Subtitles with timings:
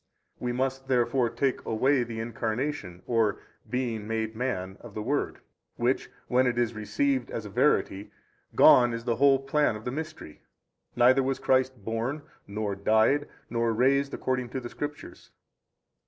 [0.39, 3.37] We must therefore take away the Incarnation, or
[3.69, 5.41] being made man, of the Word.
[5.75, 8.09] Which when it is received as a verity,
[8.55, 10.41] gone is the whole plan of the Mystery;
[10.95, 15.29] neither was Christ born, nor died, nor raised, according to the Scriptures.